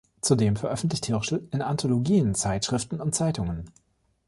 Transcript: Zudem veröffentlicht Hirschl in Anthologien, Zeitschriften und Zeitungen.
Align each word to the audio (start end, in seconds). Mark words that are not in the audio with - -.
Zudem 0.21 0.55
veröffentlicht 0.55 1.05
Hirschl 1.05 1.47
in 1.51 1.61
Anthologien, 1.61 2.33
Zeitschriften 2.33 2.99
und 2.99 3.13
Zeitungen. 3.13 3.69